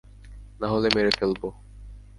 নাহলে 0.59 0.87
মেরে 0.89 1.11
ফেলব। 1.11 1.41